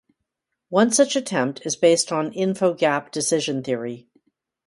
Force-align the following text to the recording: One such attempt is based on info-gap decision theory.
One 0.69 0.89
such 0.89 1.15
attempt 1.15 1.61
is 1.63 1.75
based 1.75 2.11
on 2.11 2.33
info-gap 2.33 3.11
decision 3.11 3.61
theory. 3.63 4.07